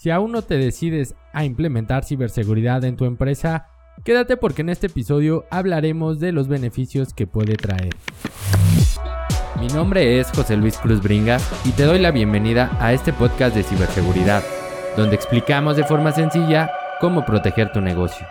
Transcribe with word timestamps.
Si 0.00 0.08
aún 0.08 0.32
no 0.32 0.40
te 0.40 0.56
decides 0.56 1.14
a 1.34 1.44
implementar 1.44 2.06
ciberseguridad 2.06 2.82
en 2.84 2.96
tu 2.96 3.04
empresa, 3.04 3.66
quédate 4.02 4.38
porque 4.38 4.62
en 4.62 4.70
este 4.70 4.86
episodio 4.86 5.44
hablaremos 5.50 6.20
de 6.20 6.32
los 6.32 6.48
beneficios 6.48 7.12
que 7.12 7.26
puede 7.26 7.56
traer. 7.56 7.94
Mi 9.60 9.66
nombre 9.66 10.18
es 10.18 10.30
José 10.30 10.56
Luis 10.56 10.78
Cruz 10.78 11.02
Bringas 11.02 11.46
y 11.66 11.72
te 11.72 11.82
doy 11.82 11.98
la 11.98 12.12
bienvenida 12.12 12.74
a 12.80 12.94
este 12.94 13.12
podcast 13.12 13.54
de 13.54 13.62
ciberseguridad, 13.62 14.42
donde 14.96 15.16
explicamos 15.16 15.76
de 15.76 15.84
forma 15.84 16.12
sencilla 16.12 16.70
cómo 16.98 17.26
proteger 17.26 17.70
tu 17.70 17.82
negocio. 17.82 18.26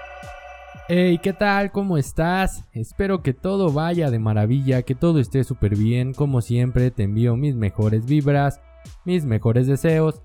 Hey, 0.88 1.20
¿qué 1.22 1.34
tal? 1.34 1.72
¿Cómo 1.72 2.00
estás? 2.00 2.66
Espero 2.74 3.22
que 3.22 3.34
todo 3.34 3.72
vaya 3.72 4.10
de 4.10 4.18
maravilla, 4.18 4.82
que 4.82 4.96
todo 4.96 5.20
esté 5.20 5.44
súper 5.44 5.76
bien. 5.76 6.16
Como 6.16 6.42
siempre, 6.42 6.90
te 6.90 7.04
envío 7.04 7.36
mis 7.36 7.54
mejores 7.54 8.08
vibras, 8.08 8.60
mis 9.06 9.24
mejores 9.26 9.68
deseos 9.68 10.24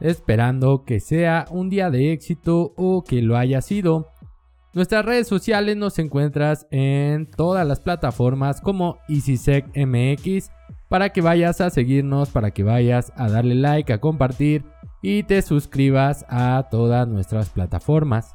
esperando 0.00 0.84
que 0.84 1.00
sea 1.00 1.46
un 1.50 1.70
día 1.70 1.90
de 1.90 2.12
éxito 2.12 2.72
o 2.76 3.04
que 3.04 3.22
lo 3.22 3.36
haya 3.36 3.60
sido. 3.60 4.12
Nuestras 4.74 5.04
redes 5.06 5.26
sociales 5.26 5.76
nos 5.76 5.98
encuentras 5.98 6.66
en 6.70 7.30
todas 7.30 7.66
las 7.66 7.80
plataformas 7.80 8.60
como 8.60 8.98
EasySecMX 9.08 10.50
para 10.88 11.10
que 11.10 11.22
vayas 11.22 11.60
a 11.60 11.70
seguirnos, 11.70 12.30
para 12.30 12.50
que 12.50 12.62
vayas 12.62 13.12
a 13.16 13.28
darle 13.28 13.54
like, 13.54 13.92
a 13.92 14.00
compartir 14.00 14.64
y 15.02 15.22
te 15.22 15.40
suscribas 15.42 16.26
a 16.28 16.68
todas 16.70 17.08
nuestras 17.08 17.48
plataformas. 17.48 18.34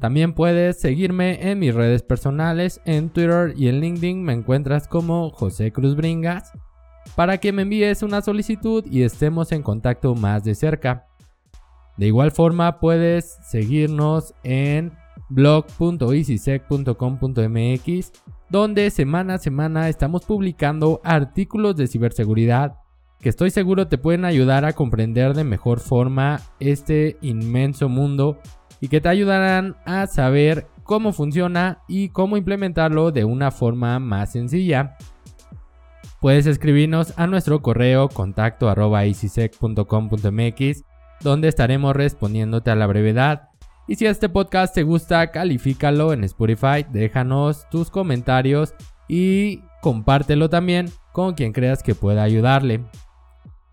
También 0.00 0.32
puedes 0.32 0.80
seguirme 0.80 1.50
en 1.50 1.58
mis 1.58 1.74
redes 1.74 2.02
personales, 2.02 2.80
en 2.84 3.10
Twitter 3.10 3.54
y 3.56 3.68
en 3.68 3.80
LinkedIn 3.80 4.22
me 4.22 4.32
encuentras 4.32 4.88
como 4.88 5.30
José 5.30 5.72
Cruz 5.72 5.96
Bringas 5.96 6.52
para 7.14 7.38
que 7.38 7.52
me 7.52 7.62
envíes 7.62 8.02
una 8.02 8.20
solicitud 8.22 8.84
y 8.90 9.02
estemos 9.02 9.52
en 9.52 9.62
contacto 9.62 10.14
más 10.14 10.44
de 10.44 10.54
cerca. 10.54 11.06
De 11.96 12.06
igual 12.06 12.30
forma 12.30 12.80
puedes 12.80 13.38
seguirnos 13.42 14.34
en 14.44 14.92
blog.easysec.com.mx 15.30 18.12
donde 18.50 18.90
semana 18.90 19.34
a 19.34 19.38
semana 19.38 19.88
estamos 19.88 20.24
publicando 20.24 21.00
artículos 21.04 21.76
de 21.76 21.86
ciberseguridad 21.86 22.76
que 23.20 23.28
estoy 23.28 23.50
seguro 23.50 23.88
te 23.88 23.98
pueden 23.98 24.24
ayudar 24.24 24.64
a 24.64 24.74
comprender 24.74 25.34
de 25.34 25.42
mejor 25.42 25.80
forma 25.80 26.40
este 26.60 27.18
inmenso 27.20 27.88
mundo 27.88 28.38
y 28.80 28.88
que 28.88 29.00
te 29.00 29.08
ayudarán 29.08 29.76
a 29.84 30.06
saber 30.06 30.68
cómo 30.84 31.12
funciona 31.12 31.82
y 31.88 32.10
cómo 32.10 32.36
implementarlo 32.36 33.10
de 33.10 33.24
una 33.24 33.50
forma 33.50 33.98
más 33.98 34.32
sencilla. 34.32 34.96
Puedes 36.20 36.46
escribirnos 36.46 37.14
a 37.16 37.28
nuestro 37.28 37.62
correo 37.62 38.08
contacto 38.08 38.68
arroba 38.68 39.02
donde 41.20 41.48
estaremos 41.48 41.94
respondiéndote 41.94 42.72
a 42.72 42.74
la 42.74 42.88
brevedad. 42.88 43.50
Y 43.86 43.94
si 43.94 44.06
este 44.06 44.28
podcast 44.28 44.74
te 44.74 44.82
gusta, 44.82 45.30
califícalo 45.30 46.12
en 46.12 46.24
Spotify, 46.24 46.84
déjanos 46.90 47.68
tus 47.70 47.90
comentarios 47.90 48.74
y 49.06 49.62
compártelo 49.80 50.50
también 50.50 50.90
con 51.12 51.34
quien 51.34 51.52
creas 51.52 51.84
que 51.84 51.94
pueda 51.94 52.24
ayudarle. 52.24 52.84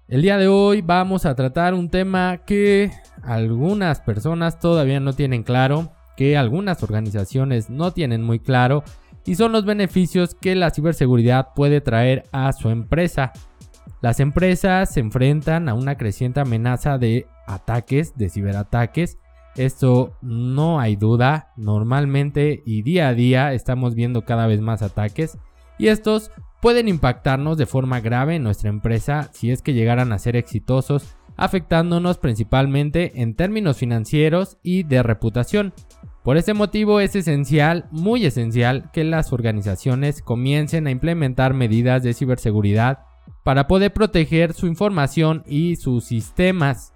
El 0.08 0.22
día 0.22 0.38
de 0.38 0.48
hoy 0.48 0.82
vamos 0.82 1.26
a 1.26 1.34
tratar 1.34 1.74
un 1.74 1.90
tema 1.90 2.42
que 2.46 2.92
algunas 3.24 4.02
personas 4.02 4.60
todavía 4.60 5.00
no 5.00 5.14
tienen 5.14 5.42
claro, 5.42 5.94
que 6.16 6.38
algunas 6.38 6.84
organizaciones 6.84 7.72
no 7.72 7.90
tienen 7.92 8.22
muy 8.22 8.40
claro 8.40 8.84
y 9.26 9.36
son 9.36 9.52
los 9.52 9.66
beneficios 9.66 10.36
que 10.36 10.56
la 10.56 10.70
ciberseguridad 10.70 11.50
puede 11.56 11.82
traer 11.82 12.24
a 12.32 12.52
su 12.54 12.70
empresa. 12.70 13.34
Las 14.02 14.20
empresas 14.20 14.94
se 14.94 15.00
enfrentan 15.00 15.68
a 15.68 15.74
una 15.74 15.98
creciente 15.98 16.40
amenaza 16.40 16.98
de 16.98 17.28
ataques, 17.48 18.16
de 18.16 18.30
ciberataques. 18.30 19.18
Esto 19.56 20.18
no 20.22 20.80
hay 20.80 20.96
duda, 20.96 21.54
normalmente 21.56 22.62
y 22.66 22.82
día 22.82 23.08
a 23.08 23.14
día 23.14 23.54
estamos 23.54 23.96
viendo 23.96 24.26
cada 24.26 24.48
vez 24.48 24.62
más 24.62 24.82
ataques 24.82 25.38
y 25.78 25.88
estos 25.88 26.32
pueden 26.62 26.88
impactarnos 26.88 27.58
de 27.58 27.66
forma 27.66 28.00
grave 28.00 28.36
en 28.36 28.44
nuestra 28.44 28.70
empresa 28.70 29.30
si 29.34 29.52
es 29.52 29.62
que 29.62 29.74
llegaran 29.74 30.12
a 30.12 30.20
ser 30.20 30.36
exitosos, 30.36 31.16
afectándonos 31.38 32.18
principalmente 32.18 33.22
en 33.22 33.36
términos 33.36 33.78
financieros 33.78 34.58
y 34.64 34.84
de 34.84 35.04
reputación. 35.04 35.74
Por 36.26 36.38
ese 36.38 36.56
motivo 36.56 37.02
es 37.02 37.16
esencial, 37.16 37.86
muy 37.92 38.26
esencial, 38.26 38.90
que 38.92 39.04
las 39.04 39.32
organizaciones 39.32 40.24
comiencen 40.24 40.88
a 40.88 40.90
implementar 40.90 41.54
medidas 41.54 42.02
de 42.02 42.16
ciberseguridad 42.16 43.06
para 43.44 43.68
poder 43.68 43.94
proteger 43.94 44.54
su 44.54 44.66
información 44.66 45.44
y 45.46 45.76
sus 45.76 46.06
sistemas. 46.06 46.94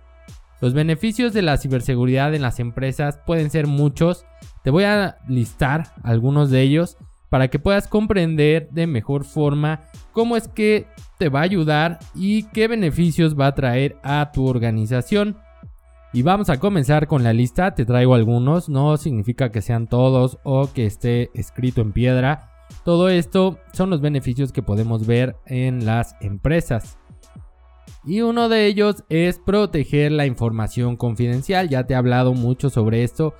Los 0.61 0.73
beneficios 0.73 1.31
de 1.31 1.43
la 1.43 1.57
ciberseguridad 1.57 2.33
en 2.33 2.41
las 2.41 2.59
empresas 2.59 3.19
pueden 3.27 3.51
ser 3.51 3.67
muchos. 3.67 4.25
Te 4.63 4.71
voy 4.71 4.85
a 4.85 5.19
listar 5.27 5.93
algunos 6.01 6.49
de 6.49 6.63
ellos 6.63 6.97
para 7.29 7.49
que 7.49 7.59
puedas 7.59 7.87
comprender 7.87 8.69
de 8.71 8.87
mejor 8.87 9.25
forma 9.25 9.81
cómo 10.11 10.37
es 10.37 10.47
que 10.47 10.87
te 11.19 11.29
va 11.29 11.41
a 11.41 11.43
ayudar 11.43 11.99
y 12.15 12.45
qué 12.45 12.67
beneficios 12.67 13.39
va 13.39 13.45
a 13.45 13.53
traer 13.53 13.95
a 14.01 14.31
tu 14.33 14.47
organización. 14.47 15.37
Y 16.11 16.23
vamos 16.23 16.49
a 16.49 16.59
comenzar 16.59 17.05
con 17.05 17.23
la 17.23 17.33
lista, 17.33 17.75
te 17.75 17.85
traigo 17.85 18.15
algunos, 18.15 18.67
no 18.67 18.97
significa 18.97 19.51
que 19.51 19.61
sean 19.61 19.85
todos 19.85 20.39
o 20.43 20.67
que 20.73 20.87
esté 20.87 21.29
escrito 21.35 21.81
en 21.81 21.91
piedra. 21.91 22.49
Todo 22.83 23.09
esto 23.09 23.59
son 23.73 23.91
los 23.91 24.01
beneficios 24.01 24.51
que 24.51 24.63
podemos 24.63 25.05
ver 25.05 25.35
en 25.45 25.85
las 25.85 26.15
empresas. 26.19 26.97
Y 28.03 28.21
uno 28.21 28.49
de 28.49 28.65
ellos 28.65 29.03
es 29.09 29.37
proteger 29.37 30.11
la 30.11 30.25
información 30.25 30.95
confidencial, 30.95 31.69
ya 31.69 31.85
te 31.85 31.93
he 31.93 31.97
hablado 31.97 32.33
mucho 32.33 32.71
sobre 32.71 33.03
esto, 33.03 33.35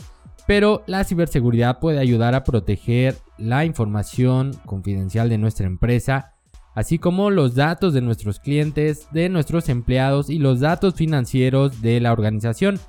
pero 0.45 0.83
la 0.85 1.03
ciberseguridad 1.05 1.79
puede 1.79 1.97
ayudar 1.97 2.35
a 2.35 2.43
proteger 2.43 3.15
la 3.39 3.65
información 3.65 4.51
confidencial 4.67 5.29
de 5.29 5.39
nuestra 5.39 5.65
empresa 5.65 6.35
así 6.75 6.99
como 6.99 7.29
los 7.29 7.55
datos 7.55 7.93
de 7.93 8.01
nuestros 8.01 8.39
clientes, 8.39 9.07
de 9.11 9.29
nuestros 9.29 9.69
empleados 9.69 10.29
y 10.29 10.39
los 10.39 10.59
datos 10.59 10.95
financieros 10.95 11.81
de 11.81 11.99
la 11.99 12.11
organización. 12.11 12.79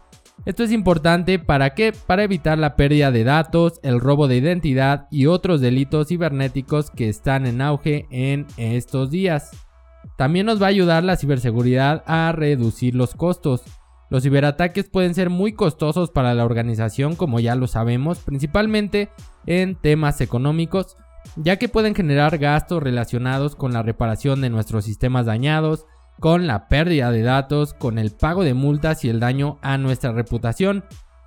Esto 0.47 0.65
es 0.65 0.73
importante 0.73 1.39
para 1.39 1.75
qué? 1.75 1.93
Para 2.07 2.25
evitar 2.25 2.57
la 2.59 2.75
pérdida 2.75 3.11
de 3.11 3.25
datos, 3.25 3.79
el 3.83 4.01
robo 4.01 4.27
de 4.27 4.39
identidad 4.39 5.07
y 5.11 5.27
otros 5.27 5.61
delitos 5.61 6.09
cibernéticos 6.09 6.91
que 6.91 7.11
están 7.11 7.47
en 7.47 7.61
auge 7.61 8.07
en 8.11 8.47
estos 8.57 9.11
días. 9.11 9.51
También 10.17 10.47
nos 10.47 10.61
va 10.61 10.67
a 10.67 10.71
ayudar 10.71 11.05
la 11.05 11.17
ciberseguridad 11.17 12.03
a 12.07 12.33
reducir 12.33 12.95
los 12.95 13.15
costos. 13.15 13.63
Los 14.09 14.23
ciberataques 14.23 14.89
pueden 14.89 15.15
ser 15.15 15.31
muy 15.31 15.53
costosos 15.53 16.11
para 16.11 16.35
la 16.35 16.45
organización, 16.45 17.17
como 17.17 17.39
ya 17.39 17.55
lo 17.55 17.67
sabemos, 17.67 18.19
principalmente 18.19 19.11
en 19.47 19.77
temas 19.77 20.21
económicos, 20.21 20.97
ya 21.37 21.57
que 21.57 21.69
pueden 21.69 21.95
generar 21.95 22.39
gastos 22.39 22.83
relacionados 22.83 23.57
con 23.57 23.73
la 23.73 23.83
reparación 23.83 24.41
de 24.41 24.51
nuestros 24.51 24.85
sistemas 24.85 25.27
dañados, 25.27 25.87
con 26.19 26.47
la 26.47 26.69
pérdida 26.69 27.11
de 27.11 27.23
datos, 27.23 27.75
con 27.75 27.99
el 27.99 28.11
pago 28.11 28.45
de 28.45 28.55
multas 28.55 29.05
y 29.05 29.09
el 29.09 29.21
daño 29.21 29.59
a 29.63 29.79
nuestra 29.79 30.13
reputación. 30.13 30.85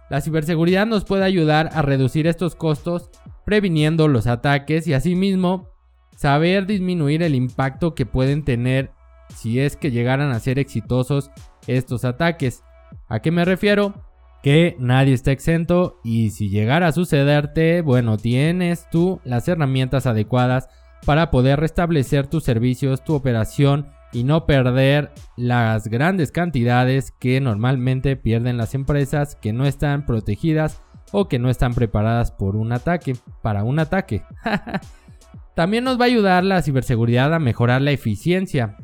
La 0.10 0.22
ciberseguridad 0.22 0.86
nos 0.86 1.06
puede 1.06 1.24
ayudar 1.24 1.70
a 1.74 1.82
reducir 1.82 2.28
estos 2.28 2.56
costos, 2.56 3.10
previniendo 3.46 4.08
los 4.08 4.28
ataques 4.28 4.88
y 4.88 4.94
asimismo 4.94 5.70
saber 6.16 6.68
disminuir 6.68 7.24
el 7.24 7.34
impacto 7.36 7.96
que 7.96 8.06
pueden 8.06 8.44
tener 8.44 8.92
si 9.36 9.60
es 9.60 9.76
que 9.76 9.92
llegaran 9.92 10.32
a 10.32 10.40
ser 10.40 10.60
exitosos 10.60 11.32
estos 11.66 12.06
ataques. 12.06 12.64
¿A 13.08 13.20
qué 13.20 13.32
me 13.32 13.46
refiero? 13.46 14.13
Que 14.44 14.76
nadie 14.78 15.14
está 15.14 15.32
exento 15.32 16.02
y 16.04 16.32
si 16.32 16.50
llegara 16.50 16.88
a 16.88 16.92
sucederte, 16.92 17.82
bueno, 17.82 18.18
tienes 18.18 18.88
tú 18.92 19.22
las 19.24 19.48
herramientas 19.48 20.06
adecuadas 20.06 20.68
para 21.06 21.32
poder 21.32 21.62
restablecer 21.62 22.28
tus 22.28 22.44
servicios, 22.44 23.04
tu 23.06 23.16
operación 23.16 23.88
y 24.12 24.26
no 24.26 24.46
perder 24.46 25.12
las 25.38 25.88
grandes 25.88 26.32
cantidades 26.32 27.12
que 27.12 27.40
normalmente 27.40 28.18
pierden 28.18 28.58
las 28.58 28.76
empresas 28.76 29.36
que 29.36 29.54
no 29.54 29.66
están 29.66 30.06
protegidas 30.06 30.82
o 31.14 31.30
que 31.30 31.40
no 31.40 31.50
están 31.50 31.74
preparadas 31.74 32.32
por 32.32 32.58
un 32.58 32.74
ataque, 32.74 33.16
para 33.42 33.64
un 33.64 33.80
ataque. 33.80 34.24
También 35.56 35.86
nos 35.86 35.98
va 36.00 36.04
a 36.04 36.08
ayudar 36.08 36.44
la 36.44 36.62
ciberseguridad 36.62 37.34
a 37.34 37.40
mejorar 37.40 37.82
la 37.82 37.92
eficiencia. 37.92 38.76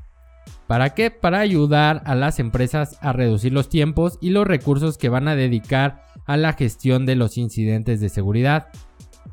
¿Para 0.70 0.92
qué? 0.92 1.10
Para 1.10 1.40
ayudar 1.40 2.04
a 2.06 2.14
las 2.14 2.38
empresas 2.38 3.00
a 3.02 3.12
reducir 3.12 3.52
los 3.52 3.70
tiempos 3.70 4.20
y 4.22 4.30
los 4.30 4.46
recursos 4.46 5.00
que 5.00 5.10
van 5.10 5.28
a 5.28 5.36
dedicar 5.36 6.06
a 6.28 6.38
la 6.38 6.54
gestión 6.54 7.08
de 7.08 7.16
los 7.16 7.40
incidentes 7.40 8.00
de 8.02 8.10
seguridad. 8.10 8.68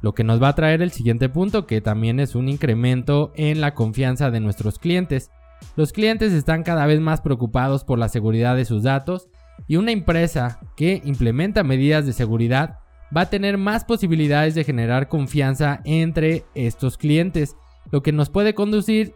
Lo 0.01 0.15
que 0.15 0.25
nos 0.25 0.43
va 0.43 0.49
a 0.49 0.55
traer 0.55 0.81
el 0.81 0.93
siguiente 0.93 1.29
punto, 1.29 1.67
que 1.67 1.83
también 1.83 2.21
es 2.21 2.37
un 2.37 2.49
incremento 2.49 3.33
en 3.37 3.61
la 3.61 3.75
confianza 3.75 4.31
de 4.31 4.41
nuestros 4.41 4.79
clientes. 4.79 5.31
Los 5.77 5.93
clientes 5.93 6.33
están 6.33 6.63
cada 6.63 6.87
vez 6.87 7.01
más 7.01 7.21
preocupados 7.21 7.85
por 7.85 7.99
la 7.99 8.09
seguridad 8.09 8.57
de 8.57 8.65
sus 8.65 8.83
datos 8.83 9.29
y 9.69 9.77
una 9.77 9.93
empresa 9.93 10.61
que 10.75 11.03
implementa 11.05 11.65
medidas 11.65 12.07
de 12.07 12.15
seguridad 12.15 12.79
va 13.15 13.21
a 13.21 13.31
tener 13.31 13.59
más 13.59 13.85
posibilidades 13.85 14.55
de 14.55 14.65
generar 14.65 15.11
confianza 15.11 15.83
entre 15.85 16.47
estos 16.55 16.97
clientes, 16.97 17.57
lo 17.93 18.03
que 18.03 18.13
nos 18.13 18.31
puede 18.31 18.55
conducir 18.55 19.13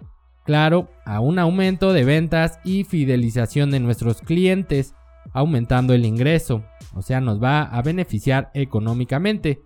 claro, 0.51 0.89
a 1.05 1.21
un 1.21 1.39
aumento 1.39 1.93
de 1.93 2.03
ventas 2.03 2.59
y 2.65 2.83
fidelización 2.83 3.71
de 3.71 3.79
nuestros 3.79 4.21
clientes. 4.21 4.97
aumentando 5.33 5.95
el 5.95 6.05
ingreso, 6.05 6.65
o 6.93 7.03
sea, 7.03 7.21
nos 7.21 7.41
va 7.41 7.63
a 7.63 7.83
beneficiar 7.83 8.51
económicamente. 8.53 9.61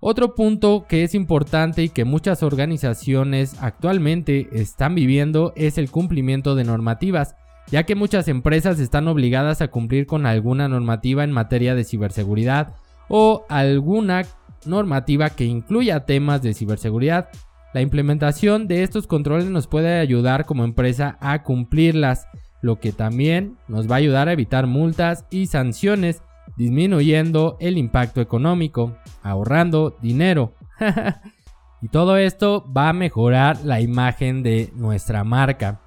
Otro 0.00 0.34
punto 0.34 0.84
que 0.86 1.02
es 1.02 1.14
importante 1.14 1.82
y 1.82 1.88
que 1.88 2.04
muchas 2.04 2.42
organizaciones 2.42 3.56
actualmente 3.62 4.48
están 4.52 4.94
viviendo 4.94 5.54
es 5.56 5.78
el 5.78 5.90
cumplimiento 5.90 6.56
de 6.56 6.64
normativas, 6.64 7.34
ya 7.68 7.84
que 7.84 7.94
muchas 7.94 8.28
empresas 8.28 8.78
están 8.80 9.08
obligadas 9.08 9.62
a 9.62 9.68
cumplir 9.68 10.06
con 10.06 10.26
alguna 10.26 10.68
normativa 10.68 11.24
en 11.24 11.32
materia 11.32 11.74
de 11.74 11.84
ciberseguridad 11.84 12.74
o 13.08 13.46
alguna 13.48 14.26
normativa 14.66 15.30
que 15.30 15.46
incluya 15.46 16.04
temas 16.04 16.42
de 16.42 16.52
ciberseguridad. 16.52 17.30
La 17.74 17.80
implementación 17.80 18.68
de 18.68 18.84
estos 18.84 19.08
controles 19.08 19.46
nos 19.50 19.66
puede 19.66 19.98
ayudar 19.98 20.46
como 20.46 20.62
empresa 20.62 21.18
a 21.20 21.42
cumplirlas, 21.42 22.28
lo 22.62 22.78
que 22.78 22.92
también 22.92 23.58
nos 23.66 23.90
va 23.90 23.96
a 23.96 23.98
ayudar 23.98 24.28
a 24.28 24.32
evitar 24.32 24.68
multas 24.68 25.26
y 25.28 25.48
sanciones, 25.48 26.22
disminuyendo 26.56 27.56
el 27.58 27.76
impacto 27.76 28.20
económico, 28.20 28.96
ahorrando 29.24 29.98
dinero. 30.00 30.54
y 31.82 31.88
todo 31.88 32.16
esto 32.16 32.64
va 32.72 32.90
a 32.90 32.92
mejorar 32.92 33.64
la 33.64 33.80
imagen 33.80 34.44
de 34.44 34.70
nuestra 34.76 35.24
marca, 35.24 35.80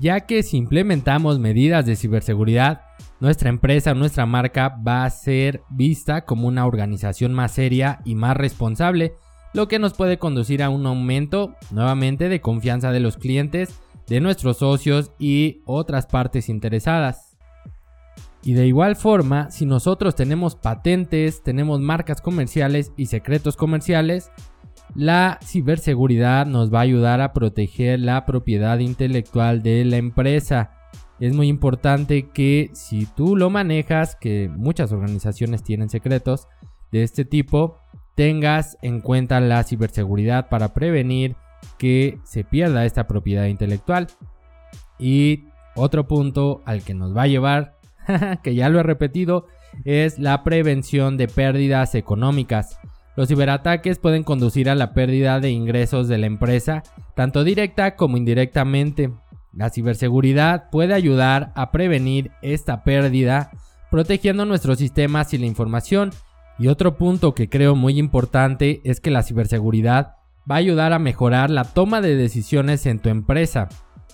ya 0.00 0.26
que 0.26 0.42
si 0.42 0.56
implementamos 0.56 1.38
medidas 1.38 1.86
de 1.86 1.94
ciberseguridad, 1.94 2.82
nuestra 3.20 3.50
empresa, 3.50 3.94
nuestra 3.94 4.26
marca 4.26 4.76
va 4.84 5.04
a 5.04 5.10
ser 5.10 5.62
vista 5.70 6.24
como 6.24 6.48
una 6.48 6.66
organización 6.66 7.34
más 7.34 7.52
seria 7.52 8.00
y 8.04 8.16
más 8.16 8.36
responsable, 8.36 9.14
lo 9.54 9.68
que 9.68 9.78
nos 9.78 9.94
puede 9.94 10.18
conducir 10.18 10.62
a 10.62 10.70
un 10.70 10.86
aumento 10.86 11.54
nuevamente 11.70 12.28
de 12.28 12.40
confianza 12.40 12.90
de 12.92 13.00
los 13.00 13.16
clientes, 13.16 13.80
de 14.06 14.20
nuestros 14.20 14.58
socios 14.58 15.12
y 15.18 15.62
otras 15.64 16.06
partes 16.06 16.48
interesadas. 16.48 17.36
Y 18.42 18.52
de 18.54 18.66
igual 18.66 18.96
forma, 18.96 19.50
si 19.50 19.66
nosotros 19.66 20.14
tenemos 20.14 20.54
patentes, 20.54 21.42
tenemos 21.42 21.80
marcas 21.80 22.20
comerciales 22.20 22.92
y 22.96 23.06
secretos 23.06 23.56
comerciales, 23.56 24.30
la 24.94 25.38
ciberseguridad 25.42 26.46
nos 26.46 26.72
va 26.72 26.78
a 26.78 26.82
ayudar 26.82 27.20
a 27.20 27.32
proteger 27.32 28.00
la 28.00 28.24
propiedad 28.24 28.78
intelectual 28.78 29.62
de 29.62 29.84
la 29.84 29.96
empresa 29.96 30.78
es 31.20 31.34
muy 31.34 31.48
importante 31.48 32.28
que 32.30 32.70
si 32.74 33.06
tú 33.06 33.36
lo 33.36 33.50
manejas, 33.50 34.14
que 34.14 34.48
muchas 34.48 34.92
organizaciones 34.92 35.62
tienen 35.64 35.88
secretos 35.88 36.48
de 36.92 37.02
este 37.02 37.24
tipo, 37.24 37.78
tengas 38.18 38.76
en 38.82 39.00
cuenta 39.00 39.38
la 39.38 39.62
ciberseguridad 39.62 40.48
para 40.48 40.74
prevenir 40.74 41.36
que 41.78 42.18
se 42.24 42.42
pierda 42.42 42.84
esta 42.84 43.06
propiedad 43.06 43.44
intelectual. 43.44 44.08
Y 44.98 45.44
otro 45.76 46.08
punto 46.08 46.60
al 46.64 46.82
que 46.82 46.94
nos 46.94 47.16
va 47.16 47.22
a 47.22 47.26
llevar, 47.28 47.78
que 48.42 48.56
ya 48.56 48.70
lo 48.70 48.80
he 48.80 48.82
repetido, 48.82 49.46
es 49.84 50.18
la 50.18 50.42
prevención 50.42 51.16
de 51.16 51.28
pérdidas 51.28 51.94
económicas. 51.94 52.80
Los 53.14 53.28
ciberataques 53.28 54.00
pueden 54.00 54.24
conducir 54.24 54.68
a 54.68 54.74
la 54.74 54.94
pérdida 54.94 55.38
de 55.38 55.52
ingresos 55.52 56.08
de 56.08 56.18
la 56.18 56.26
empresa, 56.26 56.82
tanto 57.14 57.44
directa 57.44 57.94
como 57.94 58.16
indirectamente. 58.16 59.12
La 59.52 59.70
ciberseguridad 59.70 60.70
puede 60.70 60.92
ayudar 60.92 61.52
a 61.54 61.70
prevenir 61.70 62.32
esta 62.42 62.82
pérdida 62.82 63.52
protegiendo 63.92 64.44
nuestros 64.44 64.78
sistemas 64.78 65.32
y 65.34 65.38
la 65.38 65.46
información. 65.46 66.10
Y 66.58 66.68
otro 66.68 66.96
punto 66.96 67.34
que 67.34 67.48
creo 67.48 67.76
muy 67.76 67.98
importante 67.98 68.80
es 68.84 69.00
que 69.00 69.10
la 69.10 69.22
ciberseguridad 69.22 70.16
va 70.50 70.56
a 70.56 70.58
ayudar 70.58 70.92
a 70.92 70.98
mejorar 70.98 71.50
la 71.50 71.64
toma 71.64 72.00
de 72.00 72.16
decisiones 72.16 72.84
en 72.86 72.98
tu 72.98 73.10
empresa, 73.10 73.68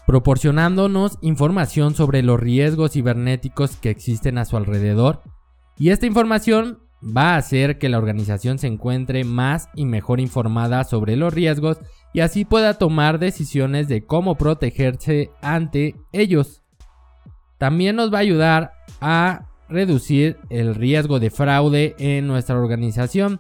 proporcionándonos 0.07 1.19
información 1.23 1.95
sobre 1.95 2.23
los 2.23 2.39
riesgos 2.39 2.93
cibernéticos 2.93 3.77
que 3.77 3.91
existen 3.91 4.37
a 4.39 4.45
su 4.45 4.57
alrededor. 4.57 5.23
Y 5.79 5.91
esta 5.91 6.07
información 6.07 6.81
va 7.05 7.35
a 7.35 7.37
hacer 7.37 7.79
que 7.79 7.89
la 7.89 7.99
organización 7.99 8.59
se 8.59 8.67
encuentre 8.67 9.25
más 9.25 9.69
y 9.75 9.87
mejor 9.87 10.21
informada 10.21 10.85
sobre 10.85 11.17
los 11.17 11.33
riesgos 11.33 11.79
y 12.13 12.21
así 12.21 12.45
pueda 12.45 12.75
tomar 12.75 13.19
decisiones 13.19 13.89
de 13.89 14.05
cómo 14.05 14.37
protegerse 14.37 15.31
ante 15.43 15.97
ellos. 16.13 16.63
También 17.59 17.97
nos 17.97 18.13
va 18.13 18.19
a 18.19 18.23
ayudar 18.23 18.73
a 19.01 19.47
reducir 19.75 20.39
el 20.49 20.75
riesgo 20.75 21.21
de 21.21 21.31
fraude 21.31 21.95
en 21.99 22.27
nuestra 22.27 22.59
organización, 22.59 23.39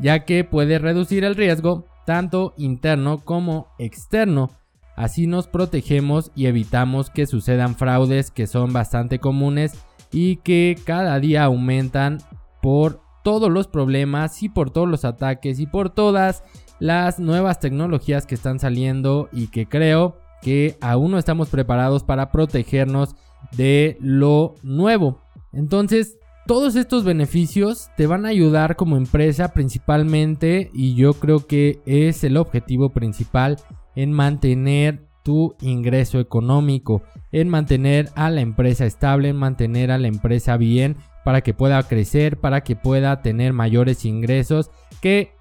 ya 0.00 0.24
que 0.24 0.42
puede 0.42 0.78
reducir 0.78 1.22
el 1.24 1.36
riesgo 1.36 1.86
tanto 2.04 2.54
interno 2.56 3.24
como 3.24 3.68
externo. 3.78 4.50
Así 4.96 5.26
nos 5.26 5.46
protegemos 5.46 6.32
y 6.34 6.46
evitamos 6.46 7.10
que 7.10 7.26
sucedan 7.26 7.76
fraudes 7.76 8.30
que 8.30 8.46
son 8.46 8.72
bastante 8.72 9.18
comunes 9.18 9.74
y 10.10 10.36
que 10.36 10.76
cada 10.84 11.20
día 11.20 11.44
aumentan 11.44 12.18
por 12.62 13.02
todos 13.22 13.50
los 13.50 13.68
problemas 13.68 14.42
y 14.42 14.48
por 14.48 14.70
todos 14.70 14.88
los 14.88 15.04
ataques 15.04 15.60
y 15.60 15.66
por 15.66 15.90
todas 15.90 16.42
las 16.78 17.18
nuevas 17.18 17.60
tecnologías 17.60 18.26
que 18.26 18.34
están 18.34 18.58
saliendo 18.58 19.28
y 19.32 19.48
que 19.48 19.68
creo 19.68 20.16
que 20.42 20.76
aún 20.80 21.10
no 21.10 21.18
estamos 21.18 21.48
preparados 21.48 22.04
para 22.04 22.30
protegernos 22.30 23.16
de 23.56 23.98
lo 24.00 24.54
nuevo. 24.62 25.25
Entonces, 25.52 26.18
todos 26.46 26.76
estos 26.76 27.02
beneficios 27.02 27.90
te 27.96 28.06
van 28.06 28.24
a 28.24 28.28
ayudar 28.28 28.76
como 28.76 28.96
empresa 28.96 29.52
principalmente 29.52 30.70
y 30.72 30.94
yo 30.94 31.14
creo 31.14 31.46
que 31.46 31.80
es 31.86 32.22
el 32.22 32.36
objetivo 32.36 32.90
principal 32.90 33.56
en 33.96 34.12
mantener 34.12 35.08
tu 35.24 35.56
ingreso 35.60 36.20
económico, 36.20 37.02
en 37.32 37.48
mantener 37.48 38.10
a 38.14 38.30
la 38.30 38.42
empresa 38.42 38.86
estable, 38.86 39.30
en 39.30 39.36
mantener 39.36 39.90
a 39.90 39.98
la 39.98 40.06
empresa 40.06 40.56
bien 40.56 40.96
para 41.24 41.40
que 41.40 41.52
pueda 41.52 41.82
crecer, 41.82 42.38
para 42.38 42.60
que 42.60 42.76
pueda 42.76 43.22
tener 43.22 43.52
mayores 43.52 44.04
ingresos 44.04 44.70
que 45.00 45.32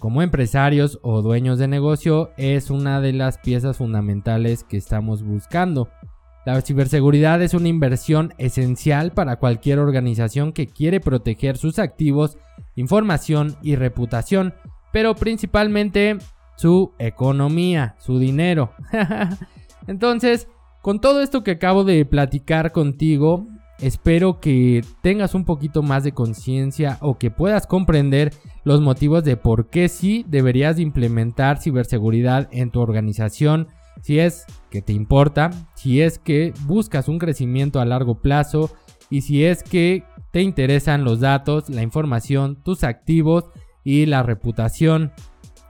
como 0.00 0.22
empresarios 0.22 0.98
o 1.02 1.22
dueños 1.22 1.60
de 1.60 1.68
negocio 1.68 2.32
es 2.38 2.70
una 2.70 3.00
de 3.00 3.12
las 3.12 3.38
piezas 3.38 3.76
fundamentales 3.76 4.64
que 4.64 4.78
estamos 4.78 5.22
buscando. 5.22 5.90
La 6.46 6.60
ciberseguridad 6.62 7.42
es 7.42 7.52
una 7.52 7.68
inversión 7.68 8.32
esencial 8.38 9.12
para 9.12 9.36
cualquier 9.36 9.78
organización 9.78 10.52
que 10.52 10.66
quiere 10.66 10.98
proteger 10.98 11.58
sus 11.58 11.78
activos, 11.78 12.38
información 12.76 13.56
y 13.62 13.76
reputación, 13.76 14.54
pero 14.92 15.14
principalmente 15.14 16.16
su 16.56 16.92
economía, 16.98 17.96
su 17.98 18.18
dinero. 18.18 18.72
Entonces, 19.86 20.48
con 20.82 21.00
todo 21.00 21.20
esto 21.20 21.44
que 21.44 21.52
acabo 21.52 21.84
de 21.84 22.06
platicar 22.06 22.72
contigo, 22.72 23.46
espero 23.80 24.40
que 24.40 24.82
tengas 25.02 25.34
un 25.34 25.44
poquito 25.44 25.82
más 25.82 26.04
de 26.04 26.12
conciencia 26.12 26.96
o 27.00 27.18
que 27.18 27.30
puedas 27.30 27.66
comprender 27.66 28.32
los 28.64 28.80
motivos 28.80 29.24
de 29.24 29.36
por 29.36 29.68
qué 29.68 29.88
sí 29.88 30.24
deberías 30.28 30.78
implementar 30.78 31.60
ciberseguridad 31.60 32.48
en 32.50 32.70
tu 32.70 32.80
organización, 32.80 33.68
si 34.02 34.18
es 34.18 34.46
que 34.70 34.82
te 34.82 34.92
importa, 34.92 35.50
si 35.74 36.00
es 36.00 36.18
que 36.18 36.52
buscas 36.64 37.08
un 37.08 37.18
crecimiento 37.18 37.80
a 37.80 37.84
largo 37.84 38.20
plazo 38.20 38.70
y 39.10 39.22
si 39.22 39.44
es 39.44 39.62
que 39.62 40.04
te 40.30 40.42
interesan 40.42 41.04
los 41.04 41.20
datos, 41.20 41.68
la 41.68 41.82
información, 41.82 42.62
tus 42.62 42.84
activos 42.84 43.44
y 43.84 44.06
la 44.06 44.22
reputación. 44.22 45.12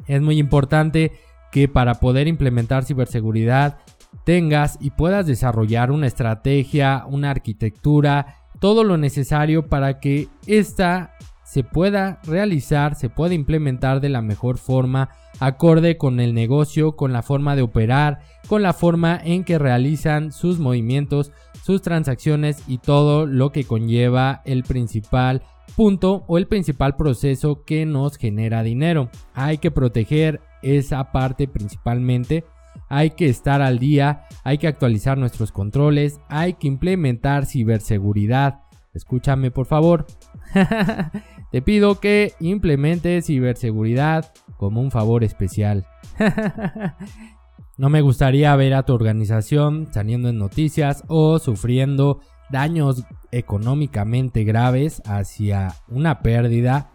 Es 0.06 0.20
muy 0.20 0.38
importante 0.38 1.12
que 1.50 1.68
para 1.68 1.94
poder 1.94 2.28
implementar 2.28 2.84
ciberseguridad 2.84 3.78
tengas 4.24 4.76
y 4.80 4.90
puedas 4.90 5.26
desarrollar 5.26 5.90
una 5.90 6.06
estrategia, 6.06 7.04
una 7.08 7.30
arquitectura, 7.30 8.36
todo 8.58 8.84
lo 8.84 8.96
necesario 8.96 9.68
para 9.68 10.00
que 10.00 10.28
esta 10.46 11.14
se 11.50 11.64
pueda 11.64 12.20
realizar, 12.22 12.94
se 12.94 13.08
pueda 13.08 13.34
implementar 13.34 14.00
de 14.00 14.08
la 14.08 14.22
mejor 14.22 14.56
forma, 14.56 15.08
acorde 15.40 15.96
con 15.96 16.20
el 16.20 16.32
negocio, 16.32 16.94
con 16.94 17.12
la 17.12 17.24
forma 17.24 17.56
de 17.56 17.62
operar, 17.62 18.20
con 18.46 18.62
la 18.62 18.72
forma 18.72 19.20
en 19.20 19.42
que 19.42 19.58
realizan 19.58 20.30
sus 20.30 20.60
movimientos, 20.60 21.32
sus 21.64 21.82
transacciones 21.82 22.62
y 22.68 22.78
todo 22.78 23.26
lo 23.26 23.50
que 23.50 23.64
conlleva 23.64 24.42
el 24.44 24.62
principal 24.62 25.42
punto 25.74 26.22
o 26.28 26.38
el 26.38 26.46
principal 26.46 26.94
proceso 26.94 27.64
que 27.64 27.84
nos 27.84 28.16
genera 28.16 28.62
dinero. 28.62 29.10
Hay 29.34 29.58
que 29.58 29.72
proteger 29.72 30.40
esa 30.62 31.10
parte 31.10 31.48
principalmente. 31.48 32.44
Hay 32.88 33.10
que 33.10 33.28
estar 33.28 33.60
al 33.60 33.80
día, 33.80 34.26
hay 34.44 34.58
que 34.58 34.68
actualizar 34.68 35.18
nuestros 35.18 35.50
controles, 35.50 36.20
hay 36.28 36.52
que 36.52 36.68
implementar 36.68 37.44
ciberseguridad. 37.44 38.60
Escúchame 38.94 39.50
por 39.50 39.66
favor. 39.66 40.06
Te 41.52 41.62
pido 41.62 42.00
que 42.00 42.34
implementes 42.40 43.26
ciberseguridad 43.26 44.32
como 44.56 44.80
un 44.80 44.90
favor 44.90 45.24
especial. 45.24 45.86
no 47.78 47.88
me 47.88 48.02
gustaría 48.02 48.54
ver 48.56 48.74
a 48.74 48.84
tu 48.84 48.94
organización 48.94 49.88
saliendo 49.92 50.28
en 50.28 50.38
noticias 50.38 51.02
o 51.08 51.38
sufriendo 51.38 52.20
daños 52.50 53.04
económicamente 53.32 54.44
graves 54.44 55.02
hacia 55.06 55.74
una 55.88 56.20
pérdida 56.20 56.90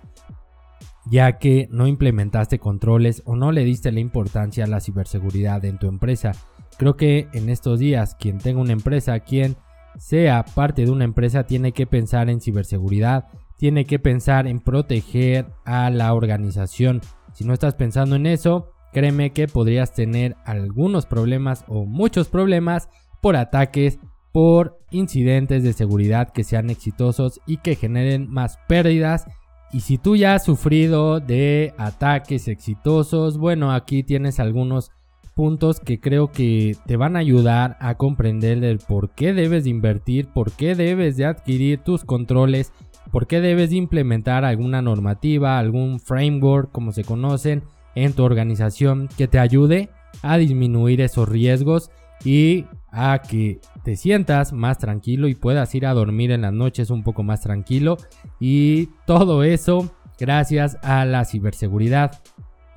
ya 1.05 1.37
que 1.37 1.67
no 1.71 1.87
implementaste 1.87 2.59
controles 2.59 3.21
o 3.25 3.35
no 3.35 3.51
le 3.51 3.63
diste 3.63 3.91
la 3.91 3.99
importancia 3.99 4.65
a 4.65 4.67
la 4.67 4.79
ciberseguridad 4.79 5.63
en 5.65 5.77
tu 5.77 5.87
empresa. 5.87 6.31
Creo 6.77 6.97
que 6.97 7.27
en 7.33 7.49
estos 7.49 7.79
días 7.79 8.15
quien 8.15 8.39
tenga 8.39 8.61
una 8.61 8.73
empresa, 8.73 9.19
quien 9.19 9.55
sea 9.97 10.43
parte 10.43 10.85
de 10.85 10.91
una 10.91 11.05
empresa 11.05 11.45
tiene 11.45 11.71
que 11.71 11.85
pensar 11.85 12.29
en 12.29 12.41
ciberseguridad, 12.41 13.27
tiene 13.57 13.85
que 13.85 13.99
pensar 13.99 14.47
en 14.47 14.59
proteger 14.59 15.47
a 15.65 15.89
la 15.89 16.13
organización. 16.13 17.01
Si 17.33 17.43
no 17.43 17.53
estás 17.53 17.75
pensando 17.75 18.15
en 18.15 18.25
eso, 18.25 18.71
créeme 18.93 19.31
que 19.31 19.47
podrías 19.47 19.93
tener 19.93 20.35
algunos 20.45 21.05
problemas 21.05 21.65
o 21.67 21.85
muchos 21.85 22.27
problemas 22.27 22.89
por 23.21 23.35
ataques, 23.35 23.99
por 24.31 24.79
incidentes 24.91 25.63
de 25.63 25.73
seguridad 25.73 26.31
que 26.31 26.43
sean 26.43 26.69
exitosos 26.69 27.39
y 27.45 27.57
que 27.57 27.75
generen 27.75 28.29
más 28.29 28.57
pérdidas. 28.67 29.25
Y 29.71 29.81
si 29.81 29.97
tú 29.97 30.15
ya 30.15 30.35
has 30.35 30.45
sufrido 30.45 31.19
de 31.19 31.73
ataques 31.77 32.47
exitosos, 32.47 33.37
bueno, 33.37 33.71
aquí 33.71 34.03
tienes 34.03 34.39
algunos 34.39 34.91
puntos 35.35 35.81
que 35.81 35.99
creo 35.99 36.31
que 36.31 36.77
te 36.85 36.95
van 36.95 37.15
a 37.15 37.19
ayudar 37.19 37.77
a 37.81 37.95
comprender 37.95 38.63
el 38.63 38.79
por 38.79 39.09
qué 39.09 39.33
debes 39.33 39.65
de 39.65 39.69
invertir, 39.69 40.27
por 40.27 40.51
qué 40.53 40.75
debes 40.75 41.17
de 41.17 41.25
adquirir 41.25 41.79
tus 41.79 42.05
controles, 42.05 42.71
por 43.15 43.27
qué 43.27 43.39
debes 43.39 43.69
de 43.69 43.77
implementar 43.77 44.43
alguna 44.43 44.81
normativa, 44.81 45.57
algún 45.57 46.01
framework 46.01 46.69
como 46.73 46.91
se 46.91 47.05
conocen 47.05 47.63
en 47.95 48.11
tu 48.11 48.25
organización 48.25 49.07
que 49.17 49.29
te 49.29 49.39
ayude 49.39 49.87
a 50.21 50.35
disminuir 50.35 50.99
esos 50.99 51.29
riesgos 51.29 51.91
y 52.25 52.65
a 52.91 53.21
que 53.21 53.61
te 53.85 53.95
sientas 53.95 54.51
más 54.51 54.79
tranquilo 54.79 55.29
y 55.29 55.35
puedas 55.35 55.73
ir 55.75 55.85
a 55.85 55.93
dormir 55.93 56.29
en 56.31 56.41
las 56.41 56.51
noches 56.51 56.89
un 56.89 57.03
poco 57.03 57.23
más 57.23 57.39
tranquilo 57.39 57.95
y 58.37 58.89
todo 59.05 59.45
eso 59.45 59.95
gracias 60.19 60.77
a 60.83 61.05
la 61.05 61.23
ciberseguridad. 61.23 62.19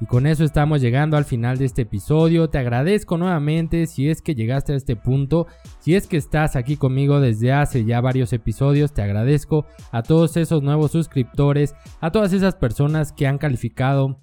Y 0.00 0.06
con 0.06 0.26
eso 0.26 0.44
estamos 0.44 0.80
llegando 0.80 1.16
al 1.16 1.24
final 1.24 1.58
de 1.58 1.64
este 1.64 1.82
episodio. 1.82 2.48
Te 2.48 2.58
agradezco 2.58 3.18
nuevamente 3.18 3.86
si 3.86 4.08
es 4.08 4.22
que 4.22 4.36
llegaste 4.36 4.72
a 4.72 4.76
este 4.76 4.94
punto. 4.94 5.48
Si 5.80 5.96
es 5.96 6.06
que 6.06 6.16
estás 6.16 6.54
aquí 6.54 6.76
conmigo 6.76 7.20
desde 7.20 7.52
hace 7.52 7.84
ya 7.84 8.00
varios 8.00 8.32
episodios, 8.32 8.92
te 8.92 9.02
agradezco 9.02 9.66
a 9.90 10.02
todos 10.02 10.36
esos 10.36 10.62
nuevos 10.62 10.92
suscriptores, 10.92 11.74
a 12.00 12.12
todas 12.12 12.32
esas 12.32 12.54
personas 12.54 13.12
que 13.12 13.26
han 13.26 13.38
calificado 13.38 14.20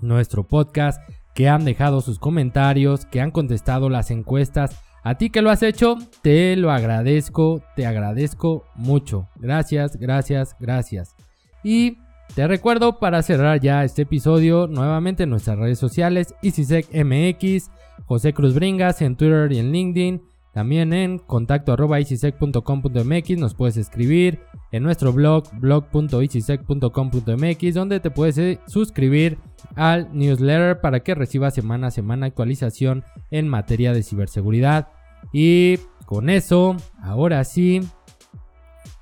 nuestro 0.00 0.46
podcast, 0.46 1.00
que 1.34 1.48
han 1.48 1.64
dejado 1.64 2.02
sus 2.02 2.18
comentarios, 2.18 3.06
que 3.06 3.22
han 3.22 3.30
contestado 3.30 3.88
las 3.88 4.10
encuestas. 4.10 4.78
A 5.02 5.16
ti 5.16 5.30
que 5.30 5.42
lo 5.42 5.50
has 5.50 5.62
hecho, 5.62 5.96
te 6.22 6.54
lo 6.56 6.70
agradezco, 6.70 7.62
te 7.76 7.86
agradezco 7.86 8.64
mucho. 8.74 9.28
Gracias, 9.36 9.96
gracias, 9.96 10.56
gracias. 10.60 11.14
Y 11.62 11.98
te 12.34 12.48
recuerdo 12.48 12.98
para 12.98 13.22
cerrar 13.22 13.60
ya 13.60 13.84
este 13.84 14.02
episodio 14.02 14.66
nuevamente 14.66 15.22
en 15.22 15.30
nuestras 15.30 15.58
redes 15.58 15.78
sociales, 15.78 16.34
EasySecMX, 16.42 17.70
José 18.06 18.32
Cruz 18.32 18.54
Bringas 18.54 19.02
en 19.02 19.16
Twitter 19.16 19.52
y 19.52 19.58
en 19.58 19.70
LinkedIn, 19.70 20.22
también 20.54 20.92
en 20.92 21.18
contacto 21.18 21.72
arroba 21.72 21.98
nos 23.36 23.54
puedes 23.54 23.76
escribir 23.76 24.38
en 24.70 24.84
nuestro 24.84 25.12
blog 25.12 25.48
blog.easysec.com.mx 25.58 27.74
donde 27.74 27.98
te 27.98 28.12
puedes 28.12 28.38
eh, 28.38 28.60
suscribir 28.68 29.38
al 29.74 30.16
newsletter 30.16 30.80
para 30.80 31.00
que 31.00 31.16
recibas 31.16 31.54
semana 31.54 31.88
a 31.88 31.90
semana 31.90 32.26
actualización 32.26 33.02
en 33.32 33.48
materia 33.48 33.92
de 33.92 34.04
ciberseguridad. 34.04 34.90
Y 35.32 35.80
con 36.06 36.30
eso, 36.30 36.76
ahora 37.02 37.42
sí, 37.42 37.80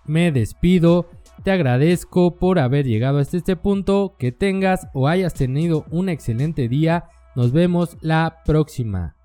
me 0.06 0.32
despido. 0.32 1.10
Te 1.42 1.50
agradezco 1.50 2.36
por 2.36 2.60
haber 2.60 2.86
llegado 2.86 3.18
hasta 3.18 3.36
este 3.36 3.56
punto. 3.56 4.14
Que 4.18 4.30
tengas 4.30 4.86
o 4.94 5.08
hayas 5.08 5.34
tenido 5.34 5.84
un 5.90 6.08
excelente 6.08 6.68
día. 6.68 7.04
Nos 7.34 7.52
vemos 7.52 7.96
la 8.00 8.42
próxima. 8.44 9.16